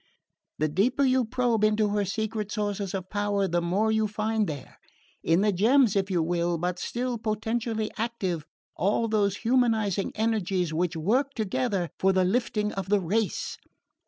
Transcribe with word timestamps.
The 0.57 0.67
deeper 0.67 1.03
you 1.03 1.23
probe 1.25 1.63
into 1.63 1.89
her 1.89 2.05
secret 2.05 2.51
sources 2.51 2.95
of 2.95 3.11
power, 3.11 3.47
the 3.47 3.61
more 3.61 3.91
you 3.91 4.07
find 4.07 4.47
there, 4.47 4.79
in 5.21 5.41
the 5.41 5.51
germ 5.51 5.85
if 5.95 6.09
you 6.09 6.23
will, 6.23 6.57
but 6.57 6.79
still 6.79 7.19
potentially 7.19 7.91
active, 7.97 8.43
all 8.75 9.07
those 9.07 9.37
humanising 9.45 10.11
energies 10.15 10.73
which 10.73 10.95
work 10.95 11.35
together 11.35 11.91
for 11.99 12.13
the 12.13 12.23
lifting 12.25 12.71
of 12.71 12.89
the 12.89 12.99
race. 12.99 13.59